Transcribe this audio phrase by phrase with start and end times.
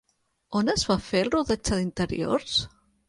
[0.59, 2.57] On es va fer el rodatge d'interiors?